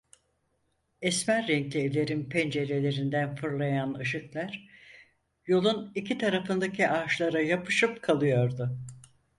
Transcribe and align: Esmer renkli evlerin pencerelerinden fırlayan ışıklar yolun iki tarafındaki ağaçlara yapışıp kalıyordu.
Esmer 1.01 1.47
renkli 1.47 1.79
evlerin 1.79 2.29
pencerelerinden 2.29 3.35
fırlayan 3.35 3.93
ışıklar 3.93 4.67
yolun 5.47 5.91
iki 5.95 6.17
tarafındaki 6.17 6.89
ağaçlara 6.89 7.41
yapışıp 7.41 8.01
kalıyordu. 8.01 8.79